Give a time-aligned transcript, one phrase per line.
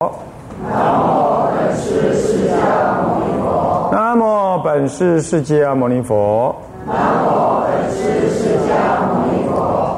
[0.00, 3.98] 南无本师释迦牟尼佛。
[4.00, 6.54] 南无本师释迦牟尼佛。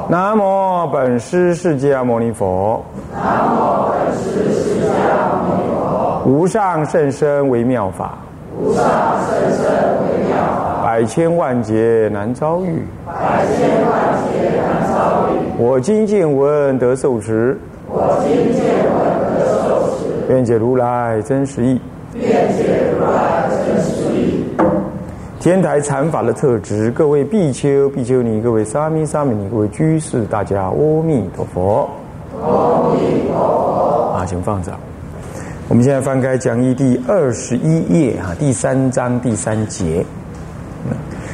[0.09, 2.83] 南无本师释迦牟尼佛。
[3.13, 4.97] 南无本师释迦
[5.37, 8.17] 牟尼佛无上甚深为妙法。
[8.59, 8.83] 无上
[9.29, 9.67] 甚深
[10.01, 10.81] 为妙法。
[10.83, 12.87] 百千万劫难遭遇。
[13.05, 15.37] 百千万劫难遭遇。
[15.59, 17.55] 我今见闻得受持。
[17.87, 18.63] 我今见
[18.95, 19.00] 闻。
[20.29, 21.79] 愿解如来真实义。
[22.13, 24.43] 愿解如来真实义。
[25.39, 31.89] 天台禅法的特质，各位比丘、比丘尼，各位沙弥、沙弥尼，各位居士，大家阿弥陀佛。
[32.41, 34.13] 阿弥陀佛。
[34.17, 34.71] 啊，请放着。
[35.67, 40.05] 我们现在翻开讲义第二十一页哈，第三章第三节。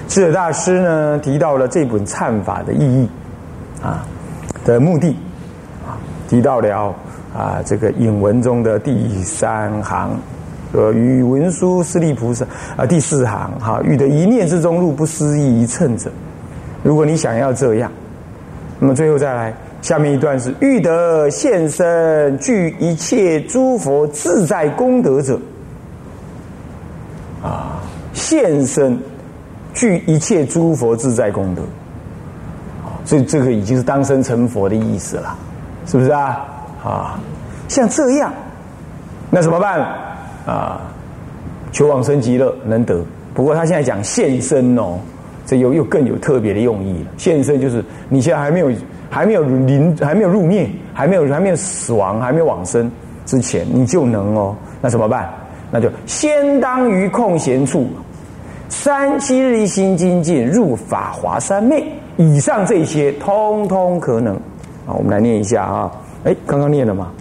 [0.07, 3.09] 智者大师呢提到了这本忏法的意义
[3.83, 4.05] 啊
[4.63, 5.09] 的目的
[5.85, 6.95] 啊，提到了
[7.37, 10.17] 啊这个引文中的第三行。
[10.73, 16.11] 呃，与文殊师利菩萨啊，第四行哈，欲得一念之中入不思议一乘者，
[16.83, 17.89] 如果你想要这样，
[18.77, 25.39] 那么最后再来下面一段是欲得现身具一切诸佛自在功德者，
[27.41, 27.79] 啊，
[28.11, 28.99] 现身
[29.73, 31.61] 具一切诸佛自在功德，
[33.05, 35.33] 所以这个已经是当生成佛的意思了，
[35.85, 36.45] 是不是啊？
[36.87, 37.19] 啊，
[37.67, 38.31] 像这样，
[39.29, 39.81] 那怎么办？
[40.45, 40.79] 啊，
[41.73, 44.97] 求往生极乐能得，不过他现在讲现身哦，
[45.45, 47.09] 这又又更有特别的用意了。
[47.17, 48.71] 现身就是你现在还没有
[49.09, 52.89] 还没有临还没有入灭，还没有还没有死亡，还没有往生
[53.25, 54.55] 之前，你就能哦。
[54.79, 55.29] 那怎么办？
[55.69, 57.89] 那就先当于空闲处，
[58.69, 61.83] 三七日一心精进入法华三昧。
[62.15, 64.33] 以上这些通通可能
[64.87, 65.91] 啊，我们来念一下啊。
[66.23, 67.11] 哎，刚刚念了吗？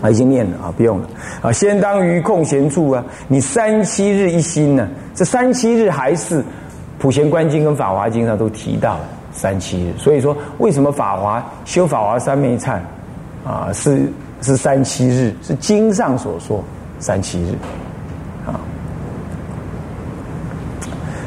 [0.00, 1.08] 啊，已经念了啊，不用了
[1.42, 1.52] 啊。
[1.52, 4.88] 先当于空闲处啊，你三七日一心呢？
[5.14, 6.42] 这三七日还是
[6.98, 9.92] 普贤观经跟法华经上都提到了三七日。
[9.96, 12.80] 所以说，为什么法华修法华三昧忏
[13.46, 14.10] 啊，是
[14.40, 15.32] 是三七日？
[15.40, 16.64] 是经上所说
[16.98, 17.54] 三七日
[18.44, 18.58] 啊。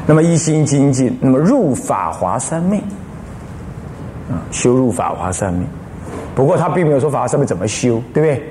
[0.06, 2.76] 那么一心精进，那么入法华三昧
[4.28, 5.64] 啊，修入法华三昧。
[6.36, 8.42] 不过他并没有说法华三昧怎么修，对不对？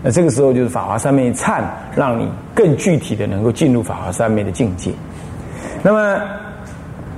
[0.00, 1.62] 那这个时候就是法华三昧忏，
[1.94, 4.92] 让你更具体的能够进入法华三昧的境界。
[5.82, 6.20] 那么，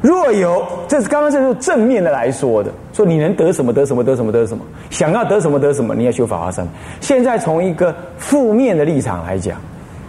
[0.00, 6.70] 若有，这是刚刚这是正面的来说的，说你能得什么得什么得什么得什么，想要得什么得什么，你要修法华三昧。
[7.00, 9.58] 现在从一个负面的立场来讲，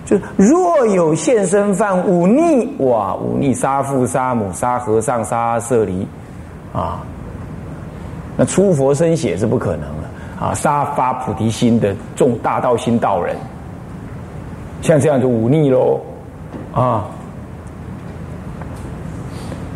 [0.06, 6.08] 就是若有现身犯忤逆，哇，忤逆杀父杀母杀和尚杀舍离，
[6.74, 7.02] 啊，
[8.38, 9.88] 那出佛身血是不可能。
[10.40, 13.36] 啊，杀发菩提心的重大道心道人，
[14.82, 16.02] 像这样就忤逆喽，
[16.74, 17.06] 啊，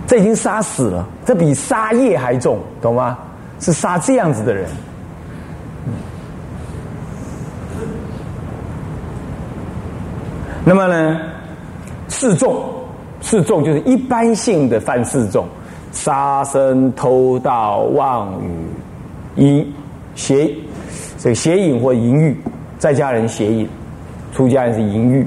[0.06, 3.18] 这已经杀死了，这比杀业还重，懂吗？
[3.62, 4.70] 是杀这样子的人。
[10.66, 11.20] 那么呢，
[12.09, 12.64] 示众，
[13.22, 15.47] 示众就是一般性的犯示众，
[15.91, 18.68] 杀生、偷盗、妄语、
[19.38, 19.74] 淫。
[20.19, 20.53] 邪，
[21.18, 22.38] 这个邪淫或淫欲，
[22.78, 23.68] 在家人邪淫，
[24.34, 25.25] 出家人是淫欲，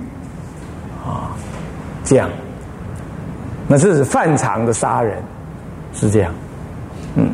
[1.02, 1.32] 啊，
[2.04, 2.28] 这样，
[3.66, 5.16] 那这是犯常的杀人，
[5.94, 6.30] 是这样，
[7.16, 7.30] 嗯，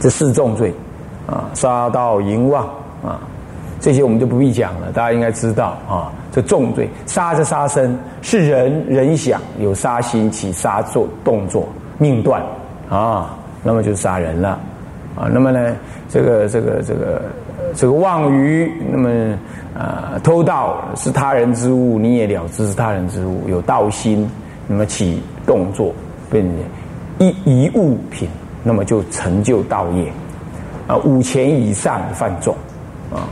[0.00, 0.74] 这四重罪，
[1.24, 2.66] 啊，杀盗淫妄
[3.04, 3.20] 啊，
[3.80, 12.42] 这些我们就不必讲了，大家应该知道啊，这重罪，杀是杀生是人人想有杀心起杀作动作命断
[12.90, 14.58] 啊，那么就杀人了。
[15.16, 15.74] 啊，那么呢，
[16.10, 17.22] 这个这个这个
[17.74, 19.10] 这个妄语，那么
[19.74, 24.28] 啊偷盗是他人之物，你也了知是他人之物，有盗心，
[24.68, 25.94] 那么起动作，
[26.30, 26.44] 变
[27.18, 28.28] 一一物品，
[28.62, 30.12] 那么就成就道业。
[30.86, 32.54] 啊，五钱以上犯众
[33.10, 33.26] 啊，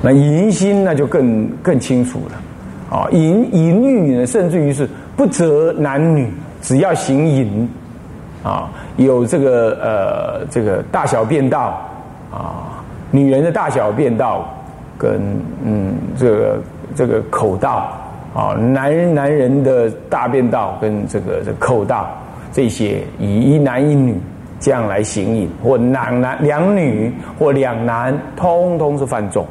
[0.00, 2.96] 那淫心那就更更清楚了。
[2.96, 6.32] 啊，淫淫欲呢，甚至于是不择男女，
[6.62, 7.68] 只要行淫
[8.46, 8.70] 啊。
[8.96, 11.82] 有这个呃，这个大小便道
[12.32, 14.48] 啊，女人的大小便道
[14.96, 15.20] 跟
[15.62, 16.58] 嗯，这个
[16.94, 17.92] 这个口道
[18.34, 22.08] 啊，男人男人的大便道跟这个这口道
[22.52, 24.18] 这些，以一男一女
[24.58, 29.46] 这样来行淫，或两男两女或两男，通通是犯众，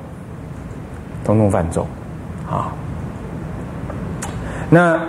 [1.24, 1.86] 通通犯众
[2.50, 2.74] 啊。
[4.72, 5.00] 那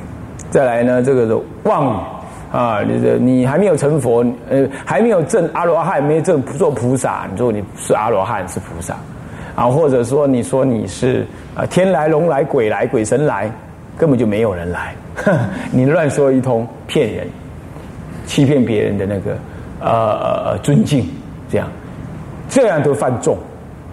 [0.48, 1.96] 再来呢，这个是妄语。
[2.52, 8.94] 啊，你的你还没有成佛，呃，还没有证阿罗汉，没证做菩萨，你说你是阿罗汉是菩萨，
[9.56, 13.50] 啊，或者说你说你是啊天来龙来鬼来鬼神来，
[13.96, 14.94] 根本就没有人来，
[15.72, 17.26] 你乱说一通，骗人，
[18.26, 19.38] 欺骗别人的那个
[19.80, 21.08] 呃尊敬，
[21.50, 21.66] 这样，
[22.50, 23.38] 这样都犯众，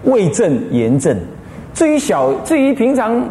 [0.04, 1.18] 为正言正。
[1.72, 3.24] 至于小，至于平常。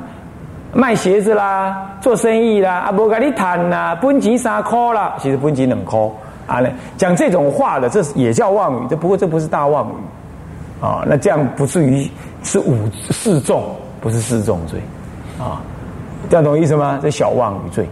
[0.72, 6.00] 卖鞋子啦，做生意啦，啊，不跟你谈啦，分钱三块啦，其实分钱两块
[6.46, 6.62] 啊，
[6.96, 12.10] 讲这种话的，这也叫妄语，这不过这不是大妄语啊，那这样不至于
[12.44, 13.64] 是五四重，
[14.00, 14.80] 不是四重罪
[15.40, 15.62] 啊，
[16.30, 17.00] 这样懂意思吗？
[17.02, 17.90] 这小妄语罪，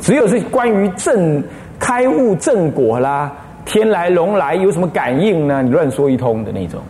[0.00, 1.42] 只有是关于正
[1.78, 3.32] 开悟正果啦，
[3.64, 5.62] 天来龙来有什么感应呢？
[5.62, 6.80] 你乱说一通的那种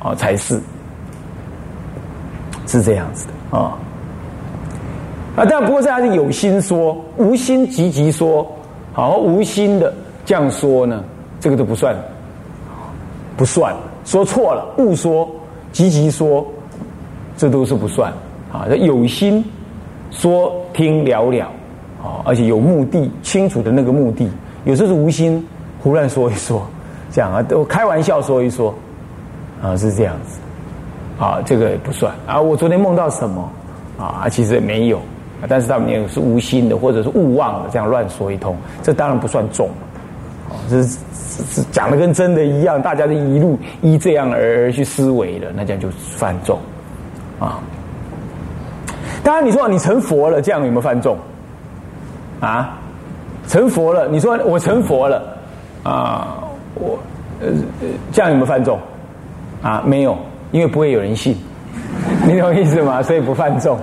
[0.00, 0.60] 啊，才是
[2.66, 3.78] 是这样子的啊。
[5.34, 8.46] 啊，但不过这还是有心说，无心急急说，
[8.92, 9.92] 好，无心的
[10.26, 11.02] 这样说呢，
[11.40, 11.96] 这个都不算，
[13.34, 13.74] 不算，
[14.04, 15.26] 说错了，误说，
[15.72, 16.46] 急急说，
[17.36, 18.12] 这都是不算
[18.52, 18.66] 啊。
[18.76, 19.42] 有心
[20.10, 21.46] 说听了了，
[22.02, 24.30] 啊，而且有目的，清楚的那个目的，
[24.64, 25.42] 有时候是无心
[25.82, 26.62] 胡乱说一说，
[27.10, 28.74] 这样啊，都开玩笑说一说，
[29.62, 30.38] 啊，是这样子，
[31.18, 32.38] 啊，这个不算啊。
[32.38, 33.50] 我昨天梦到什么
[33.98, 34.28] 啊？
[34.28, 35.00] 其实也没有。
[35.48, 39.68] 但是他们也是无心的，或者是勿忘的，这样乱说一通，这当然不算重，
[40.48, 40.98] 哦，这是
[41.50, 46.58] 是讲的跟真的一样，大家都一路依这样而而去思维的，那这样就犯重，
[47.40, 47.58] 啊。
[49.24, 51.16] 当然你说你成佛了，这样有没有犯重？
[52.40, 52.78] 啊，
[53.46, 55.22] 成佛了，你说我成佛了，
[55.84, 56.38] 啊，
[56.74, 56.98] 我
[57.40, 57.48] 呃
[58.12, 58.78] 这样有没有犯重？
[59.62, 60.16] 啊，没有，
[60.50, 61.36] 因为不会有人信，
[62.26, 63.00] 你懂意思吗？
[63.02, 63.78] 所以不犯重。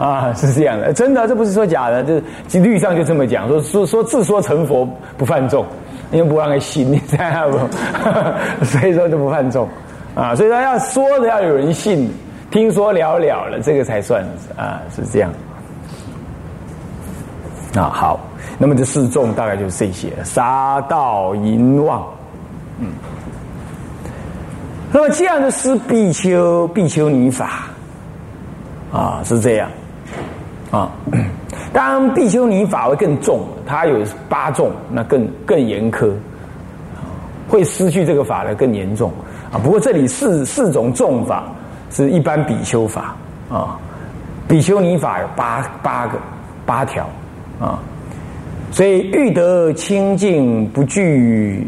[0.00, 2.14] 啊，是这样的，真的，这不是说假的，就
[2.48, 4.88] 是律上就这么讲，说说说自说成佛
[5.18, 5.62] 不犯众，
[6.10, 7.58] 因为不让人信，你知道不？
[8.64, 9.68] 所以说就不犯众
[10.14, 12.10] 啊，所以说要说的要有人信，
[12.50, 14.24] 听说了了了，这个才算
[14.56, 15.30] 啊，是这样。
[17.76, 18.18] 啊，好，
[18.58, 22.04] 那么这四众大概就是这些：杀盗淫妄，
[22.78, 22.88] 嗯。
[24.90, 27.66] 那么这样的是必修必修尼法，
[28.90, 29.70] 啊，是这样。
[30.70, 30.88] 啊，
[31.72, 36.12] 当然必修尼法会更重，它有八重，那更更严苛，
[37.48, 39.10] 会失去这个法的更严重
[39.52, 39.58] 啊。
[39.58, 41.42] 不过这里四四种重法
[41.90, 43.16] 是一般比丘法
[43.50, 43.76] 啊，
[44.46, 46.16] 比丘尼法有八八个
[46.64, 47.04] 八条
[47.60, 47.80] 啊，
[48.70, 51.66] 所以欲得清净不惧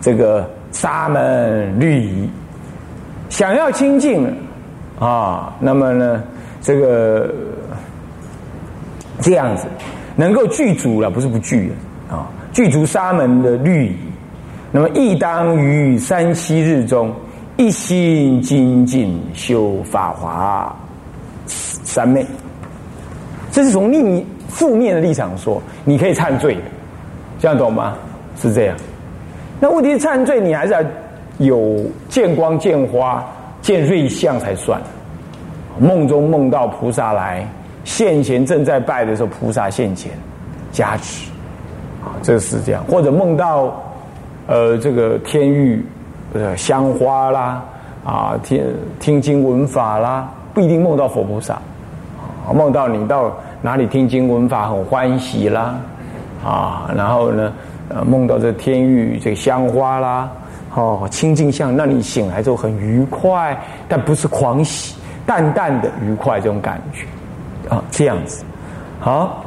[0.00, 2.28] 这个沙门律仪，
[3.28, 4.26] 想要清净
[4.98, 6.20] 啊，那么呢
[6.60, 7.32] 这个。
[9.20, 9.64] 这样子，
[10.16, 11.72] 能够具足了，不是不具
[12.10, 13.96] 啊，具足沙门的律仪，
[14.72, 17.12] 那么亦当于三七日中
[17.56, 20.74] 一心精进修法华
[21.46, 22.24] 三昧。
[23.52, 26.62] 这是从逆负面的立场说，你可以忏罪的，
[27.38, 27.96] 这样懂吗？
[28.36, 28.76] 是这样。
[29.60, 30.80] 那问题是忏罪，你还是要
[31.38, 33.24] 有见光、见花、
[33.60, 34.80] 见瑞相才算。
[35.78, 37.46] 梦中梦到菩萨来。
[37.84, 40.12] 现前正在拜的时候，菩萨现前
[40.70, 41.30] 加持，
[42.02, 42.84] 啊，这是这样。
[42.84, 43.74] 或者梦到，
[44.46, 45.84] 呃，这个天域，
[46.34, 47.64] 呃，香花啦，
[48.04, 48.62] 啊，听
[48.98, 55.74] 听经闻法啦，不一定梦到佛菩萨，啊，梦到你到哪里听经闻法很欢喜啦，
[56.44, 57.52] 啊，然后呢，
[57.88, 60.30] 呃，梦到这天域这个香花啦，
[60.74, 63.58] 哦，清净相，那你醒来之后很愉快，
[63.88, 64.94] 但不是狂喜，
[65.26, 67.06] 淡淡的愉快这种感觉。
[67.70, 68.42] 啊，这样子，
[68.98, 69.42] 好，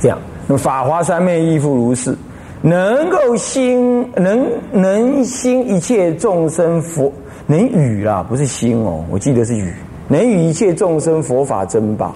[0.00, 0.18] 这样。
[0.46, 2.14] 那么法华三昧亦复如是，
[2.60, 7.10] 能够心能能心一切众生佛
[7.46, 9.72] 能与啦，不是心哦，我记得是与，
[10.08, 12.14] 能与一切众生佛法珍宝。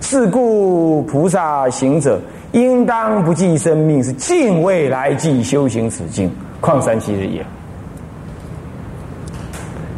[0.00, 2.20] 是故菩萨行者
[2.50, 6.28] 应当不计生命，是敬未来际修行此经，
[6.60, 7.46] 况三七日也。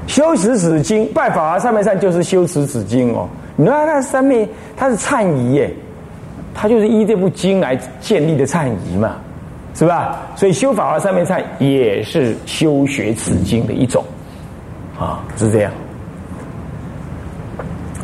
[0.07, 3.27] 修持此经，拜法华三昧善就是修持此经哦。
[3.57, 5.71] 你看，那三昧它是忏仪耶，
[6.53, 9.17] 它就是依这部经来建立的忏仪嘛，
[9.75, 10.23] 是吧？
[10.35, 14.05] 所以修法华三昧忏也是修学此经的一种，
[14.99, 15.71] 啊，是这样。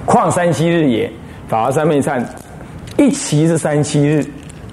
[0.07, 1.11] 况三七日也，
[1.49, 2.25] 法华三昧忏
[2.97, 4.25] 一期是三七日，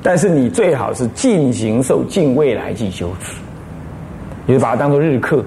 [0.04, 3.36] 但是你最好是进行受尽未来即修持，
[4.46, 5.44] 也就把它当做日课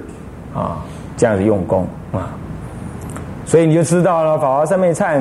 [0.54, 0.82] 啊，
[1.16, 2.34] 这样子用功啊。
[3.50, 5.20] 所以你就知道了，法华三昧忏，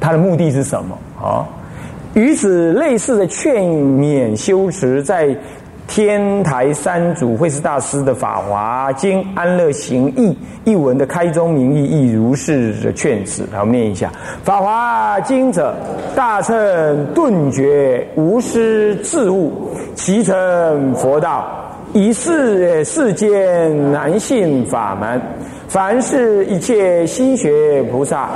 [0.00, 0.98] 它的目的是什么？
[1.24, 1.46] 啊，
[2.14, 5.32] 与此类似的劝勉修持，在
[5.86, 10.30] 天台三祖慧师大师的《法华经安乐行义》
[10.64, 13.44] 一文的开宗明义，亦如是的劝示。
[13.52, 14.08] 来，我们念一下：
[14.42, 15.72] 《法华经》者，
[16.16, 21.46] 大乘顿觉无师自悟，其成佛道，
[21.92, 25.22] 以是世间难信法门。
[25.72, 28.28] 凡是一切心学菩萨，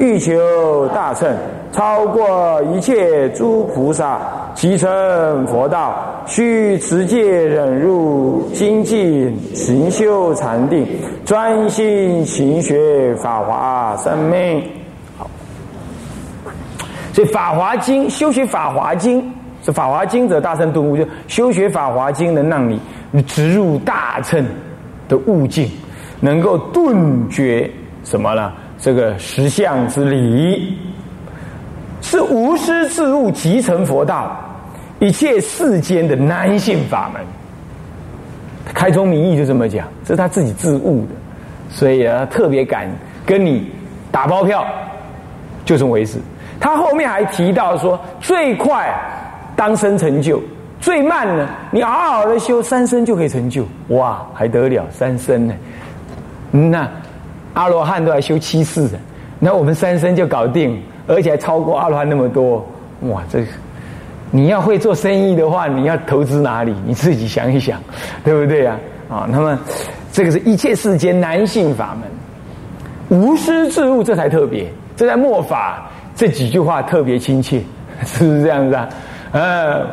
[0.00, 1.32] 欲求大乘，
[1.70, 4.18] 超过一切诸菩萨，
[4.56, 6.04] 即成佛道。
[6.26, 10.84] 须持戒忍辱，精进行修禅定，
[11.24, 14.60] 专心勤学法华三昧。
[15.16, 15.30] 好，
[17.12, 19.22] 所以《法华经》修学《法华经》
[19.64, 24.44] 是《法华经》者大乘顿悟，就修学《法华经》能让你植入大乘
[25.08, 25.70] 的悟境。
[26.20, 27.70] 能够顿觉
[28.04, 28.52] 什么呢？
[28.78, 30.78] 这个实相之理
[32.00, 34.34] 是无师自悟，即成佛道。
[35.00, 37.22] 一切世间的难信法门，
[38.74, 41.12] 开宗明义就这么讲，这是他自己自悟的，
[41.70, 42.86] 所以啊，特别敢
[43.24, 43.70] 跟你
[44.12, 44.62] 打包票，
[45.64, 46.18] 就这么回事。
[46.60, 48.94] 他后面还提到说，最快
[49.56, 50.38] 当生成就，
[50.80, 53.66] 最慢呢，你好好的修三生就可以成就。
[53.88, 55.54] 哇，还得了三生呢？
[56.52, 56.88] 嗯那
[57.54, 58.98] 阿罗汉都要修七世的，
[59.38, 62.64] 那我们三生就搞定，而且还超过阿罗汉那么多。
[63.02, 63.46] 哇，这个
[64.30, 66.74] 你要会做生意的话，你要投资哪里？
[66.86, 67.80] 你自己想一想，
[68.24, 68.78] 对不对呀？
[69.08, 69.58] 啊，那么
[70.12, 74.66] 这个是一切世间男性法门，无师自悟，这才特别。
[74.96, 77.60] 这在末法这几句话特别亲切，
[78.04, 78.88] 是不是这样子啊？
[79.32, 79.86] 呃，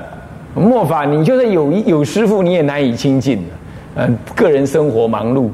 [0.54, 3.44] 末法你就算有有师傅，你也难以亲近
[3.96, 5.50] 嗯，个人生活忙碌。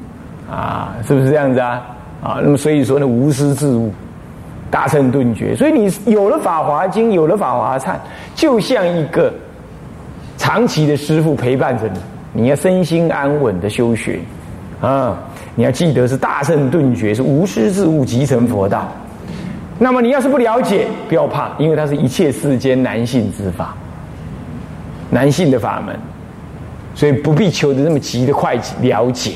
[0.49, 1.81] 啊，是不是这样子啊？
[2.21, 3.93] 啊，那么所以说呢，无师自悟，
[4.71, 5.55] 大乘顿觉。
[5.55, 7.91] 所以你有了《法华经》，有了《法华忏》，
[8.35, 9.33] 就像一个
[10.37, 11.99] 长期的师傅陪伴着你。
[12.35, 14.19] 你要身心安稳的修学
[14.81, 15.19] 啊！
[15.53, 18.91] 你要记得是大乘顿觉，是无师自悟，即成佛道。
[19.77, 23.75] 那么你要是不了解，不要怕，因为它是一切世间男性之法，
[25.11, 25.95] 男性的法门，
[26.95, 29.33] 所以不必求的那么急的快了解。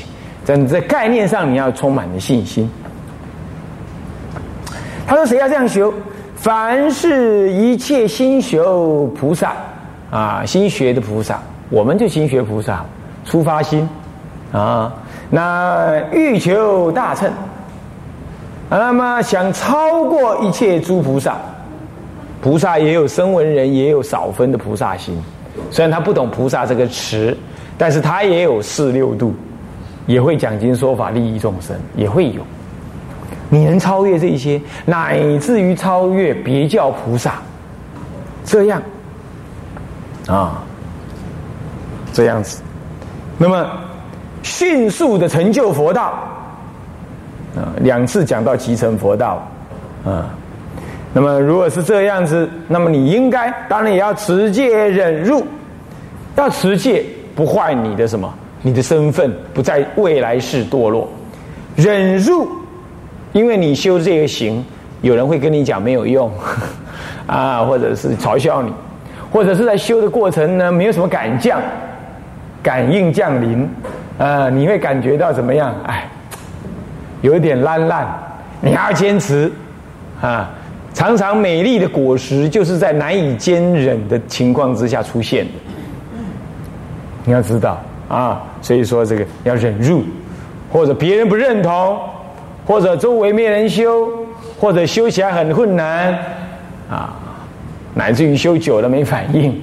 [0.48, 2.70] 在在概念上，你要充满的信心。
[5.06, 5.92] 他说：“谁要这样修？
[6.36, 9.52] 凡是一切心修菩萨
[10.10, 11.38] 啊，心学的菩萨，
[11.68, 12.82] 我们就心学菩萨，
[13.26, 13.86] 出发心
[14.50, 14.90] 啊。
[15.28, 17.30] 那欲求大乘，
[18.70, 21.36] 那么想超过一切诸菩萨，
[22.40, 25.14] 菩萨也有声闻人，也有少分的菩萨心。
[25.70, 27.36] 虽然他不懂菩萨这个词，
[27.76, 29.34] 但是他也有四六度。”
[30.08, 32.42] 也会讲经说法利益众生，也会有。
[33.50, 37.34] 你能超越这些，乃至于超越别教菩萨，
[38.44, 38.82] 这样
[40.26, 40.62] 啊，
[42.12, 42.60] 这样子，
[43.36, 43.66] 那么
[44.42, 46.14] 迅速的成就佛道
[47.54, 49.46] 啊，两次讲到集成佛道
[50.04, 50.28] 啊，
[51.12, 55.46] 那么如果是这样子，那么你应该当然也要持戒忍辱，
[56.36, 58.32] 要持戒不坏你的什么。
[58.62, 61.08] 你的身份不在未来世堕落，
[61.76, 62.48] 忍辱，
[63.32, 64.64] 因为你修这个行，
[65.00, 66.30] 有人会跟你讲没有用，
[67.26, 68.72] 啊，或者是嘲笑你，
[69.30, 71.60] 或者是在修的过程呢，没有什么感降，
[72.60, 73.68] 感应降临，
[74.18, 75.72] 啊，你会感觉到怎么样？
[75.86, 76.08] 哎，
[77.22, 78.08] 有一点烂烂，
[78.60, 79.50] 你还要坚持，
[80.20, 80.50] 啊，
[80.92, 85.52] 常常美丽的果实就是在难以坚忍的情况之下出现的，
[87.24, 87.80] 你要知道。
[88.08, 90.02] 啊，所以说这个要忍辱，
[90.72, 91.98] 或者别人不认同，
[92.66, 94.08] 或者周围没人修，
[94.58, 96.18] 或者修起来很困难，
[96.90, 97.14] 啊，
[97.94, 99.54] 乃至于修久了没反应，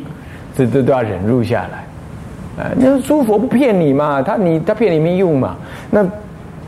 [0.55, 2.63] 这这都要忍辱下来。
[2.63, 5.55] 啊，那诸佛不骗你嘛，他你他骗你没用嘛。
[5.89, 6.05] 那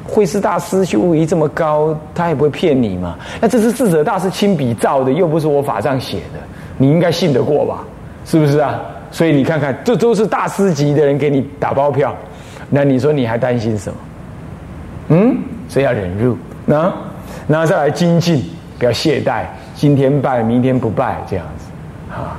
[0.03, 3.15] 慧师大师修为这么高，他也不会骗你嘛。
[3.39, 6.39] 那这是智者大师亲笔造的，又不是我法上写的，
[6.77, 7.84] 你应该信得过吧？
[8.25, 8.81] 是不是啊？
[9.17, 12.15] 所以你看看，这都是大师级的人给你打包票，
[12.69, 13.97] 那你说你还担心什么？
[15.07, 15.36] 嗯，
[15.67, 16.93] 所以要忍辱，那，
[17.47, 18.45] 然后再来精进，
[18.77, 22.38] 不要懈怠，今天拜，明天不拜，这样子，啊，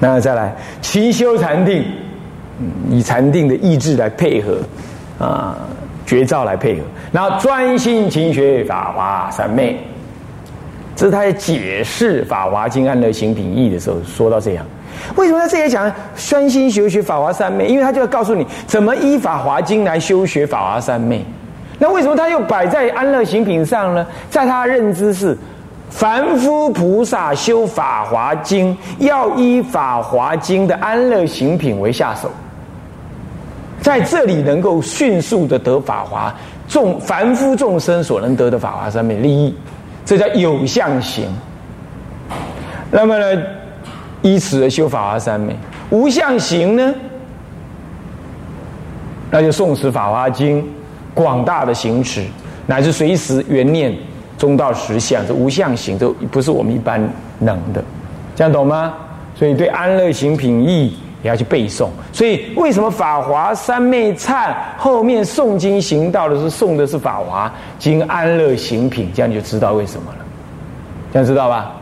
[0.00, 1.84] 那再来勤修禅定，
[2.90, 4.58] 以禅定的意志来配合，
[5.24, 5.56] 啊，
[6.04, 9.78] 绝招来配合，然后专心勤学法华三昧，
[10.96, 14.66] 这是他在解释《法华经安乐行品义》的时候说到这样。
[15.16, 17.66] 为什么在这里讲专心修学法华三昧？
[17.66, 21.24] 因为他就要告诉你怎么依法华经来修学法华三昧。
[21.78, 24.06] 那为什么他又摆在安乐行品上呢？
[24.30, 25.36] 在他认知是
[25.90, 32.30] 凡夫菩萨修《法华经》，要依《法华经》的安乐行品为下手，
[33.80, 36.34] 在这里能够迅速的得法华
[36.66, 39.54] 众凡夫众生所能得的法华三昧利益，
[40.04, 41.28] 这叫有相行。
[42.90, 43.42] 那么呢，
[44.26, 45.54] 依此而修法华三昧；
[45.90, 46.92] 无相行呢，
[49.30, 50.60] 那就诵持《法华经》，
[51.14, 52.24] 广大的行持，
[52.66, 53.96] 乃至随时缘念。
[54.36, 57.00] 中道实相，这无相行，这不是我们一般
[57.38, 57.82] 能的，
[58.34, 58.92] 这样懂吗？
[59.34, 61.88] 所以对安乐行品义也要去背诵。
[62.12, 69.10] 所以为什么法华三昧忏后面诵经行道的时候诵的是法华经安乐行品？
[69.14, 70.18] 这样你就知道为什么了。
[71.14, 71.72] 这样知道吧？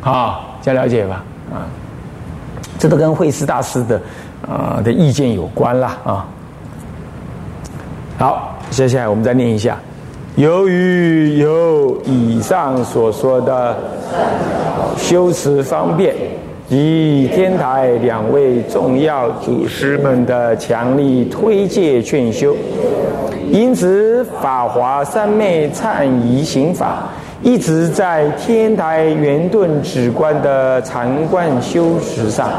[0.00, 1.24] 好，这样了解吧？
[1.52, 1.66] 啊，
[2.78, 4.00] 这都跟慧师大师的
[4.48, 6.26] 啊的意见有关啦啊。
[8.18, 9.76] 好，接下来我们再念一下。
[10.36, 13.76] 由于有以上所说的
[14.96, 16.14] 修持方便
[16.68, 22.56] 及天台两位重要祖师们的强力推介劝修，
[23.50, 27.08] 因此法华三昧忏仪行法
[27.42, 32.50] 一直在天台圆顿止观的禅观修持上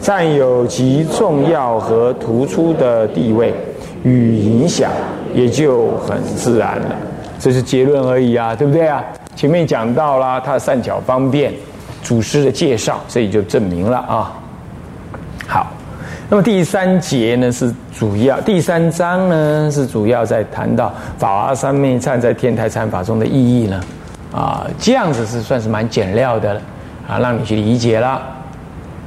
[0.00, 3.54] 占有极重要和突出的地位
[4.02, 4.90] 与影响，
[5.34, 6.96] 也就很自然了。
[7.38, 9.02] 这是结论而已啊，对不对啊？
[9.34, 11.52] 前面讲到了他善巧方便，
[12.02, 14.32] 祖师的介绍，这里就证明了啊。
[15.46, 15.66] 好，
[16.28, 23.80] 那么第三节呢是主要，第三章呢是主要在谈到法华三昧忏在天台禅法中的意义呢。
[24.32, 26.60] 啊，这样子是算是蛮简料的了
[27.08, 28.22] 啊，让你去理解了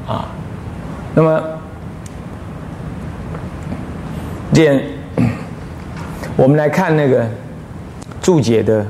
[0.07, 0.25] 啊。
[1.13, 1.41] 那么，
[4.53, 4.81] 点
[6.35, 7.27] 我们来看那个。
[8.21, 8.85] 注解的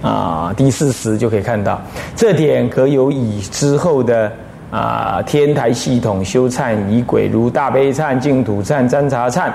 [0.00, 1.82] 啊第四十就可以看到，
[2.14, 4.32] 这点可有以之后的
[4.70, 9.50] 啊天台系统修忏仪轨，如大悲忏、净土忏、占茶忏，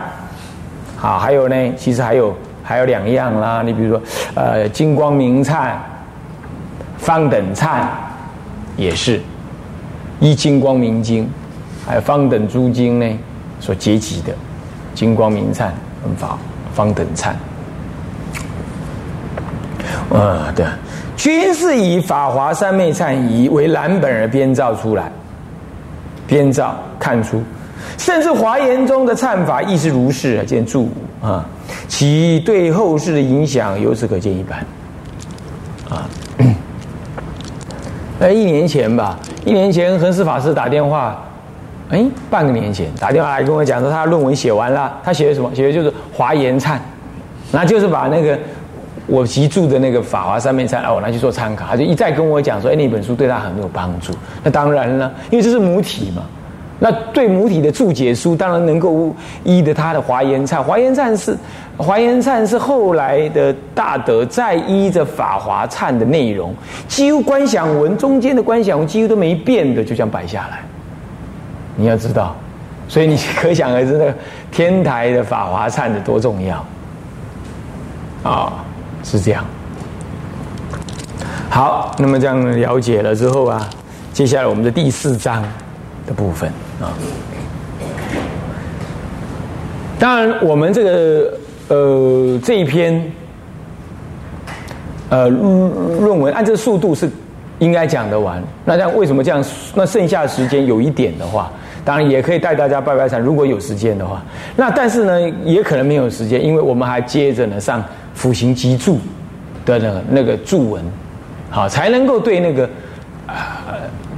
[0.98, 2.36] 好，还有呢，其实还有
[2.72, 4.02] 还有两样啦，你比如说
[4.34, 5.74] 呃金光明忏、
[6.98, 7.82] 方等忏，
[8.78, 9.20] 也是
[10.22, 11.30] 依金光明经，
[11.86, 13.20] 还有方等诸经呢
[13.60, 14.34] 所结集的
[14.96, 15.68] 金光明忏
[16.18, 16.38] 法
[16.74, 17.32] 方等忏。
[20.16, 20.66] 啊，对，
[21.18, 25.12] 均是以法华三昧忏仪为蓝本而编造出来，
[26.26, 27.44] 编造看出，
[27.98, 30.90] 甚至华严中的忏法亦是如是，见注。
[31.22, 31.46] 啊，
[31.88, 34.66] 其对后世的影响由此可见一斑。
[35.90, 36.10] 啊，
[38.20, 41.24] 那，一年前吧，一年前恒师法师打电话，
[41.90, 45.54] 哎，半个年前打电话来跟我讲说，他的论文写完了，他写的什么？
[45.54, 46.78] 写的就是华严忏，
[47.52, 48.38] 那就是把那个。
[49.08, 56.22] 我习著的那个《法华三昧忏》，哦，我拿去做参考，他就一再跟我讲说：“哎，那本书对他很有帮助。”那当然了，因为这是母体嘛。
[56.84, 60.56] 那对母体的注解书，当然能够依的他的《华严忏》。
[60.64, 61.32] 《华严忏》是
[61.78, 66.52] 《华严忏》是后来的大德再依着《法华忏》的内容，
[66.88, 70.60] 几乎观想文中间的观想文几乎都没变的，就这样摆下来。
[71.76, 72.36] 你要知道，
[72.88, 74.16] 所以你 可想而知，那个
[74.52, 76.66] 天台的《法华忏》的多重要
[78.24, 78.54] 啊！
[79.04, 79.46] 是这样，
[81.48, 83.70] 好，那么这样了解了之后啊，
[84.14, 85.44] 接下来我们的第四章
[86.14, 86.50] 部分
[86.82, 86.94] 啊，
[90.00, 91.34] 当然我们这个
[91.70, 93.12] 呃这一篇
[95.10, 97.10] 呃论文按这速度是
[97.60, 99.44] 应该讲得完，那这样为什么这样？
[99.76, 101.52] 那剩下的时间有一点的话，
[101.86, 104.22] 当然也可以带大家拜拜山，如果有时间的话，
[104.56, 107.84] 那但是呢，也可能没有时间，因为我们还接着呢上。
[108.14, 109.00] 辅行集注
[109.66, 110.84] 的那个那个注文，
[111.50, 112.70] 好，才能够对那个
[113.26, 113.64] 啊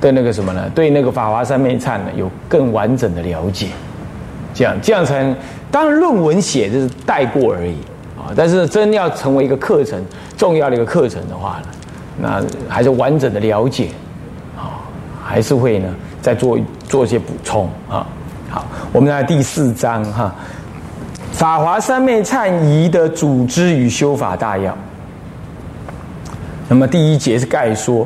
[0.04, 0.70] 对那个什么呢？
[0.76, 3.70] 对那个法华三昧忏呢有更完整的了解。
[4.54, 5.34] 这样这样才，
[5.72, 7.78] 当然论文写就是带过而已
[8.18, 8.36] 啊。
[8.36, 10.04] 但是真要成为一个课程
[10.36, 11.68] 重要的一个课程的话呢，
[12.20, 13.92] 那还是完整的了解
[14.58, 14.84] 啊，
[15.24, 15.88] 还是会呢
[16.22, 18.06] 再做做一些补充啊。
[18.50, 20.36] 好，我们来第四章哈。
[21.32, 24.78] 法华三昧忏仪的组织与修法大要。
[26.68, 28.06] 那么第一节是概说，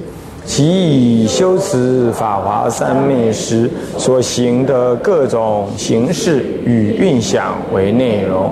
[0.45, 0.65] 其
[1.23, 8.51] 以修持法华三昧时所行的各种形式与运想为内容，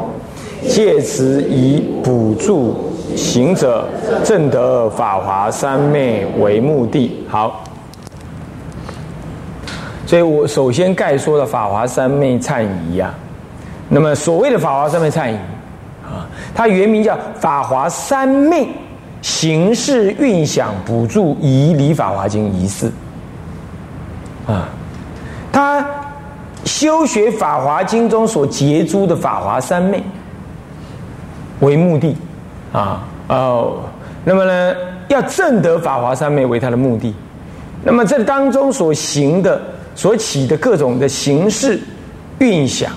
[0.67, 3.87] 借此以补助行者
[4.23, 7.25] 证得法华三昧为目的。
[7.27, 7.63] 好。
[10.05, 13.13] 所以我首先概说了法华三昧忏仪呀，
[13.89, 15.35] 那么所谓的法华三昧忏仪
[16.03, 16.25] 啊，
[16.55, 18.67] 它原名叫法华三昧
[19.21, 22.91] 形式运想补助以礼法华经仪式
[24.47, 24.69] 啊，
[25.51, 25.85] 他
[26.65, 30.03] 修学法华经中所结诸的法华三昧
[31.59, 32.15] 为目的
[32.71, 33.79] 啊哦，
[34.23, 34.75] 那么呢
[35.07, 37.13] 要证得法华三昧为他的目的，
[37.83, 39.61] 那么这当中所行的。
[39.95, 41.77] 所起的各种的形式、
[42.37, 42.89] 运想、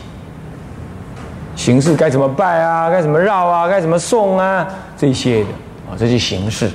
[1.56, 2.88] 形式该怎么拜啊？
[2.88, 3.66] 该怎么绕啊？
[3.66, 4.64] 该怎么诵啊？
[4.96, 5.48] 这些的
[5.96, 6.70] 这些形式。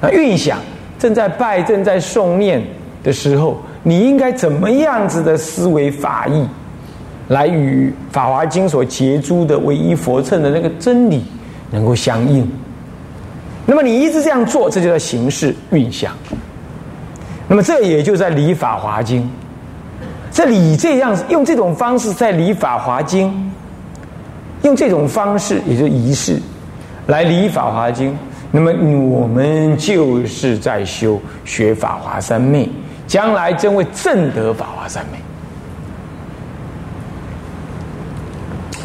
[0.00, 0.58] 那运想
[0.98, 2.62] 正在拜、正在诵念
[3.02, 6.46] 的时候，你应该怎么样子的思维法义，
[7.28, 11.24] 来与《法华经》所结诸的唯一佛乘的那个真理
[11.70, 12.48] 能够相应？
[13.66, 16.12] 那么你一直这样做，这就叫形式运想。
[17.46, 19.22] 那么这也就在理《法华经》，
[20.30, 23.28] 这理这样用这种方式在理《法华经》，
[24.62, 26.40] 用这种方式，也就仪式，
[27.06, 28.12] 来理《法华经》。
[28.50, 28.72] 那么
[29.08, 32.68] 我们就是在修学法华三昧，
[33.06, 35.18] 将来真会证得法华三昧。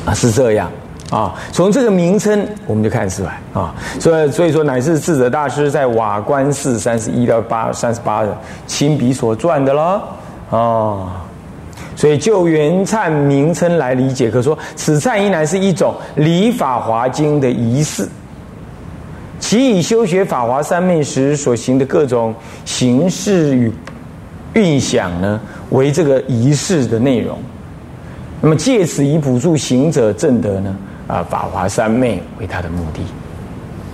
[0.05, 0.69] 啊，是这样。
[1.09, 10.01] 啊，从这个名称我们就看出来啊，所以所以说乃是智者大师在瓦官寺三十一到八三十八的亲笔所撰的了
[10.49, 11.21] 啊，
[11.95, 18.09] 所以就原忏名称来理解，可说此忏依然是一种礼法华经的仪式，
[19.53, 22.33] 其以修学法华三昧时所行的各种
[22.65, 23.71] 形式与
[24.55, 25.39] 运想呢，
[25.69, 27.37] 为这个仪式的内容，
[28.41, 30.75] 那么借此以补助行者正德呢。
[31.05, 33.01] 啊，法华三昧为他的目的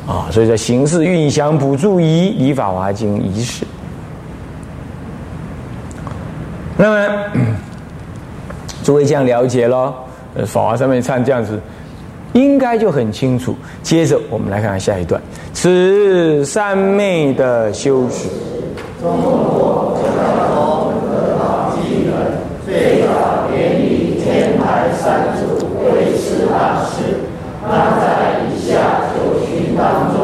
[0.10, 3.66] 啊，所以在形式运想补助仪以法华经仪式。
[6.78, 7.24] 那么，
[8.82, 9.94] 诸位这样了解了，
[10.36, 11.60] 呃，法华三昧唱这样子，
[12.34, 13.56] 应该就很清楚。
[13.82, 15.22] 接着我们来看看下一段，
[15.54, 18.28] 此三昧的修持。
[22.66, 27.18] 最早源于天台三祖慧师大师。
[27.68, 30.20] 那在以下九旬当中，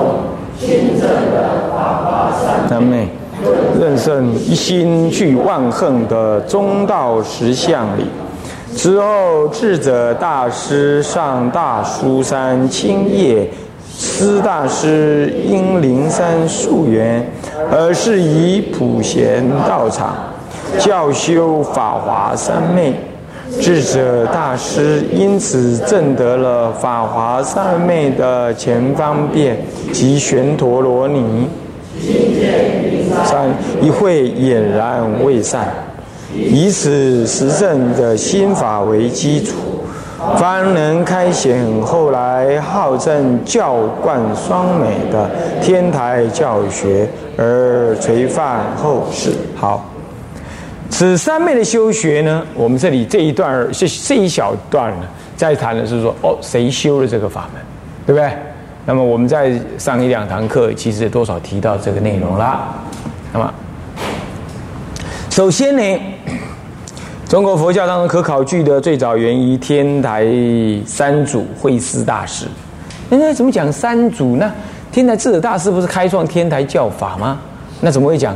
[0.59, 2.31] 亲证的法华
[2.67, 3.07] 三昧，
[3.79, 8.05] 认胜一心去万恨的中道实相里。
[8.75, 13.49] 之后，智者大师上大书山青叶，
[13.97, 17.25] 师大师因灵山溯源，
[17.71, 20.15] 而是以普贤道场
[20.77, 22.93] 教修法华三昧。
[23.61, 29.57] 智者大师因此证得了法华三昧的前方便
[29.93, 31.47] 及玄陀罗尼，
[33.23, 33.47] 三
[33.81, 35.67] 一会俨然未散，
[36.35, 39.55] 以此实证的心法为基础，
[40.37, 45.29] 方能开显后来号称教冠双美的
[45.61, 49.31] 天台教学，而垂范后世。
[49.55, 49.85] 好。
[50.87, 57.61] 此三昧的修学呢，我们这里这一段这这一小段呢，在谈的是说，哦，谁修了这个法门，
[58.05, 58.31] 对不对？
[58.85, 62.75] 那么我们在上一两堂课，其实多少提到这个内容啦。
[63.33, 63.53] 那么，
[65.31, 65.99] 首先呢，
[67.27, 70.27] 中国佛教当中可考据的最早源于天台
[70.85, 72.45] 三祖慧思大师。
[73.09, 74.51] 那怎么讲三祖呢？
[74.91, 77.39] 天台智者大师不是开创天台教法吗？
[77.81, 78.35] 那怎么会讲？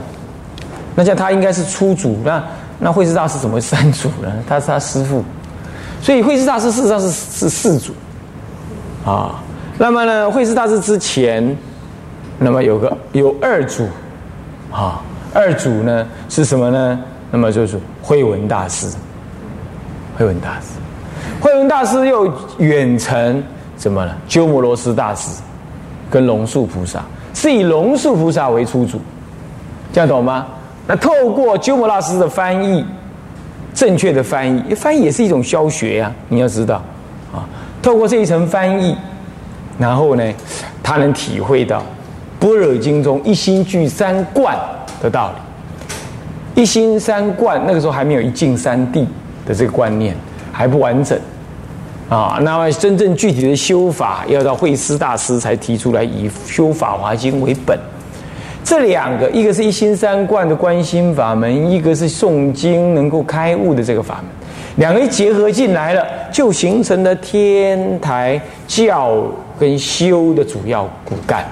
[0.95, 2.43] 那像他应该是初祖，那
[2.79, 4.33] 那慧师大师怎么会三祖呢？
[4.47, 5.23] 他是他师父，
[6.01, 7.93] 所以慧师大师事实上是是四祖
[9.05, 9.35] 啊。
[9.77, 11.55] 那么呢，慧师大师之前，
[12.39, 13.87] 那么有个有二祖
[14.71, 14.99] 啊，
[15.31, 16.99] 二祖呢是什么呢？
[17.31, 18.87] 那么就是慧文大师，
[20.17, 20.67] 慧文大师，
[21.39, 23.43] 慧文大师又远程
[23.77, 24.11] 什么呢？
[24.27, 25.29] 鸠摩罗什大师
[26.09, 28.99] 跟龙树菩萨，是以龙树菩萨为出主，
[29.93, 30.47] 这样懂吗？
[30.87, 32.83] 那透过鸠摩罗什的翻译，
[33.75, 36.11] 正确的翻译，翻译也是一种教学呀。
[36.29, 36.81] 你要知道，
[37.31, 37.45] 啊，
[37.81, 38.97] 透过这一层翻译，
[39.77, 40.33] 然后呢，
[40.81, 41.83] 他能体会到
[42.39, 44.57] 般若经中一心具三观
[44.99, 45.48] 的道理。
[46.59, 49.07] 一心三观，那个时候还没有一境三地
[49.45, 50.13] 的这个观念，
[50.51, 51.17] 还不完整。
[52.09, 57.79] 啊，那么真正具体的修法，要到慧思大师才提出来，以修法华经为本。
[58.61, 64.25] 这两个，一个是一心三观的观心法门，一个是诵经能够开悟的这个法门，
[64.75, 69.23] 两个一结合进来了，就形成了天台教
[69.57, 71.45] 跟修的主要骨干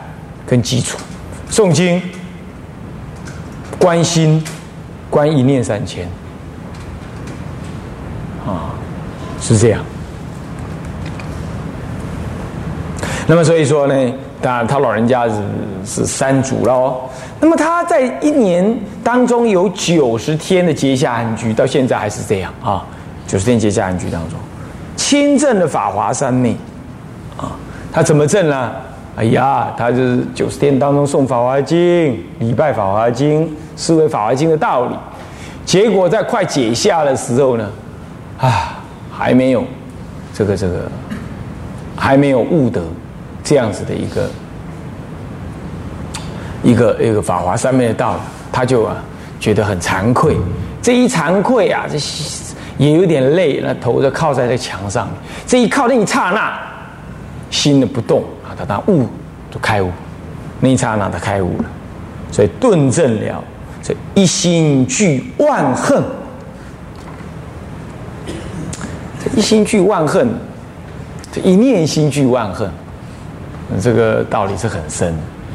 [0.45, 0.97] 跟基础。
[1.49, 2.01] 诵经、
[3.79, 4.43] 观心、
[5.09, 6.07] 观一念三千，
[8.45, 8.73] 啊，
[9.39, 9.81] 是这样。
[13.27, 15.35] 那么所以说呢，当然他老人家是
[15.85, 17.01] 是三祖了哦。
[17.39, 22.85] 那么他在一年当中有九十天的结下安居，到现在还是这样啊。
[23.27, 24.39] 九十天结下安居当中，
[24.95, 26.55] 亲证的法华三昧
[27.35, 27.51] 啊，
[27.91, 28.71] 他怎么证呢？
[29.17, 34.95] 哎呀，他就是九十天当中诵法华经、礼拜法华经、思维法华经的道理，
[35.65, 37.67] 结果在快解下的时候呢，
[38.39, 38.80] 啊，
[39.12, 39.63] 还没有
[40.36, 40.84] 这个这个
[41.95, 42.80] 还没有悟得
[43.43, 44.30] 这样子的一个
[46.62, 48.19] 一个一个法华三昧的道理，
[48.51, 48.97] 他就啊
[49.39, 50.38] 觉得很惭愧。
[50.80, 51.97] 这一惭愧啊，这
[52.77, 55.10] 也有点累，那头就靠在这墙上，
[55.47, 56.56] 这一靠那一刹那，
[57.49, 58.23] 心的不动。
[58.57, 59.07] 他当悟
[59.51, 59.91] 就开悟，
[60.59, 61.65] 那一刹那他开悟了，
[62.31, 63.43] 所以顿证了
[63.81, 66.03] 所以一心具万恨，
[69.35, 70.27] 一心具万恨，
[71.31, 72.69] 这一念心具万恨，
[73.79, 75.13] 这个道理是很深。